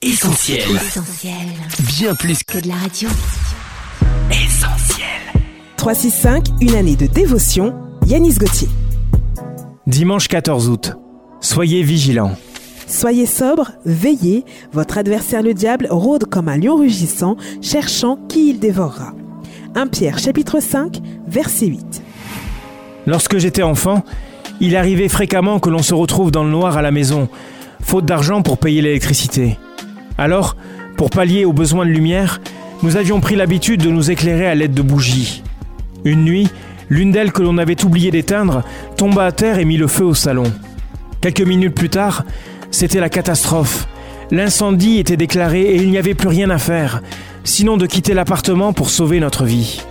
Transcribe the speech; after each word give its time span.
Essentiel. 0.00 0.62
Bien 1.98 2.14
plus 2.14 2.44
que 2.44 2.60
de 2.60 2.68
la 2.68 2.76
radio. 2.76 3.08
Essentiel. 4.30 5.08
365, 5.76 6.46
une 6.60 6.76
année 6.76 6.94
de 6.94 7.06
dévotion. 7.08 7.74
Yanis 8.06 8.34
Gauthier. 8.34 8.68
Dimanche 9.88 10.28
14 10.28 10.68
août. 10.68 10.92
Soyez 11.40 11.82
vigilants. 11.82 12.36
Soyez 12.86 13.26
sobre, 13.26 13.72
veillez. 13.84 14.44
Votre 14.72 14.98
adversaire 14.98 15.42
le 15.42 15.52
diable 15.52 15.88
rôde 15.90 16.26
comme 16.26 16.48
un 16.48 16.58
lion 16.58 16.76
rugissant, 16.76 17.36
cherchant 17.60 18.20
qui 18.28 18.50
il 18.50 18.60
dévorera. 18.60 19.14
1 19.74 19.88
Pierre 19.88 20.20
chapitre 20.20 20.60
5, 20.60 21.00
verset 21.26 21.66
8. 21.66 22.02
Lorsque 23.08 23.38
j'étais 23.38 23.64
enfant, 23.64 24.04
il 24.60 24.76
arrivait 24.76 25.08
fréquemment 25.08 25.58
que 25.58 25.70
l'on 25.70 25.82
se 25.82 25.94
retrouve 25.94 26.30
dans 26.30 26.44
le 26.44 26.50
noir 26.50 26.76
à 26.76 26.82
la 26.82 26.92
maison, 26.92 27.28
faute 27.82 28.04
d'argent 28.04 28.42
pour 28.42 28.58
payer 28.58 28.80
l'électricité. 28.80 29.58
Alors, 30.18 30.56
pour 30.96 31.10
pallier 31.10 31.44
aux 31.44 31.52
besoins 31.52 31.86
de 31.86 31.90
lumière, 31.90 32.40
nous 32.82 32.96
avions 32.96 33.20
pris 33.20 33.36
l'habitude 33.36 33.82
de 33.82 33.90
nous 33.90 34.10
éclairer 34.10 34.48
à 34.48 34.54
l'aide 34.56 34.74
de 34.74 34.82
bougies. 34.82 35.44
Une 36.04 36.24
nuit, 36.24 36.48
l'une 36.90 37.12
d'elles 37.12 37.32
que 37.32 37.42
l'on 37.42 37.56
avait 37.56 37.84
oublié 37.84 38.10
d'éteindre 38.10 38.64
tomba 38.96 39.24
à 39.24 39.32
terre 39.32 39.58
et 39.58 39.64
mit 39.64 39.76
le 39.76 39.86
feu 39.86 40.04
au 40.04 40.14
salon. 40.14 40.52
Quelques 41.20 41.40
minutes 41.40 41.74
plus 41.74 41.88
tard, 41.88 42.24
c'était 42.72 43.00
la 43.00 43.08
catastrophe. 43.08 43.86
L'incendie 44.32 44.98
était 44.98 45.16
déclaré 45.16 45.62
et 45.62 45.76
il 45.76 45.90
n'y 45.90 45.98
avait 45.98 46.14
plus 46.14 46.28
rien 46.28 46.50
à 46.50 46.58
faire, 46.58 47.00
sinon 47.44 47.76
de 47.76 47.86
quitter 47.86 48.12
l'appartement 48.12 48.72
pour 48.72 48.90
sauver 48.90 49.20
notre 49.20 49.44
vie. 49.44 49.82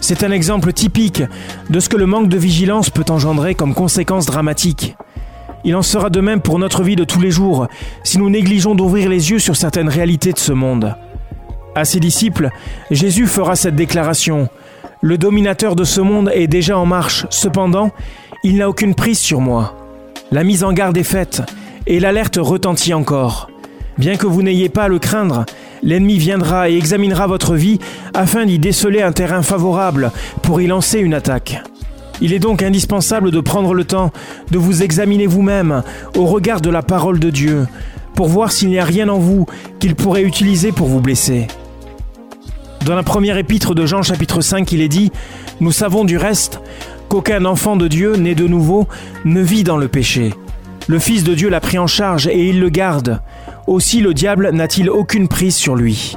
C'est 0.00 0.24
un 0.24 0.32
exemple 0.32 0.72
typique 0.72 1.22
de 1.70 1.78
ce 1.78 1.88
que 1.88 1.96
le 1.96 2.06
manque 2.06 2.28
de 2.28 2.36
vigilance 2.36 2.90
peut 2.90 3.04
engendrer 3.08 3.54
comme 3.54 3.72
conséquence 3.72 4.26
dramatique. 4.26 4.96
Il 5.64 5.76
en 5.76 5.82
sera 5.82 6.10
de 6.10 6.20
même 6.20 6.40
pour 6.40 6.58
notre 6.58 6.82
vie 6.82 6.96
de 6.96 7.04
tous 7.04 7.20
les 7.20 7.30
jours 7.30 7.68
si 8.02 8.18
nous 8.18 8.30
négligeons 8.30 8.74
d'ouvrir 8.74 9.08
les 9.08 9.30
yeux 9.30 9.38
sur 9.38 9.56
certaines 9.56 9.88
réalités 9.88 10.32
de 10.32 10.38
ce 10.38 10.52
monde. 10.52 10.96
À 11.74 11.84
ses 11.84 12.00
disciples, 12.00 12.50
Jésus 12.90 13.26
fera 13.26 13.56
cette 13.56 13.76
déclaration. 13.76 14.48
Le 15.00 15.18
dominateur 15.18 15.74
de 15.74 15.84
ce 15.84 16.00
monde 16.00 16.30
est 16.34 16.46
déjà 16.46 16.76
en 16.76 16.86
marche, 16.86 17.26
cependant, 17.30 17.90
il 18.44 18.56
n'a 18.56 18.68
aucune 18.68 18.94
prise 18.94 19.18
sur 19.18 19.40
moi. 19.40 19.74
La 20.30 20.44
mise 20.44 20.64
en 20.64 20.72
garde 20.72 20.96
est 20.96 21.02
faite, 21.02 21.42
et 21.86 22.00
l'alerte 22.00 22.38
retentit 22.40 22.94
encore. 22.94 23.48
Bien 23.98 24.16
que 24.16 24.26
vous 24.26 24.42
n'ayez 24.42 24.68
pas 24.68 24.84
à 24.84 24.88
le 24.88 24.98
craindre, 24.98 25.44
l'ennemi 25.82 26.18
viendra 26.18 26.68
et 26.68 26.76
examinera 26.76 27.26
votre 27.26 27.54
vie 27.54 27.78
afin 28.14 28.46
d'y 28.46 28.58
déceler 28.58 29.02
un 29.02 29.12
terrain 29.12 29.42
favorable 29.42 30.12
pour 30.42 30.60
y 30.60 30.66
lancer 30.66 30.98
une 30.98 31.14
attaque. 31.14 31.62
Il 32.22 32.32
est 32.32 32.38
donc 32.38 32.62
indispensable 32.62 33.32
de 33.32 33.40
prendre 33.40 33.74
le 33.74 33.82
temps 33.82 34.12
de 34.52 34.56
vous 34.56 34.84
examiner 34.84 35.26
vous-même 35.26 35.82
au 36.16 36.24
regard 36.24 36.60
de 36.60 36.70
la 36.70 36.80
parole 36.80 37.18
de 37.18 37.30
Dieu 37.30 37.66
pour 38.14 38.28
voir 38.28 38.52
s'il 38.52 38.68
n'y 38.68 38.78
a 38.78 38.84
rien 38.84 39.08
en 39.08 39.18
vous 39.18 39.46
qu'il 39.80 39.96
pourrait 39.96 40.22
utiliser 40.22 40.70
pour 40.70 40.86
vous 40.86 41.00
blesser. 41.00 41.48
Dans 42.86 42.94
la 42.94 43.02
première 43.02 43.38
épître 43.38 43.74
de 43.74 43.86
Jean 43.86 44.02
chapitre 44.02 44.40
5, 44.40 44.70
il 44.70 44.82
est 44.82 44.88
dit⁇ 44.88 45.06
Nous 45.60 45.72
savons 45.72 46.04
du 46.04 46.16
reste 46.16 46.60
qu'aucun 47.08 47.44
enfant 47.44 47.74
de 47.74 47.88
Dieu 47.88 48.14
né 48.14 48.36
de 48.36 48.46
nouveau 48.46 48.86
ne 49.24 49.40
vit 49.40 49.64
dans 49.64 49.76
le 49.76 49.88
péché. 49.88 50.32
Le 50.86 51.00
Fils 51.00 51.24
de 51.24 51.34
Dieu 51.34 51.48
l'a 51.48 51.60
pris 51.60 51.78
en 51.80 51.88
charge 51.88 52.28
et 52.28 52.48
il 52.48 52.60
le 52.60 52.68
garde. 52.68 53.20
Aussi 53.66 54.00
le 54.00 54.14
diable 54.14 54.50
n'a-t-il 54.52 54.88
aucune 54.90 55.26
prise 55.26 55.56
sur 55.56 55.74
lui. 55.74 56.16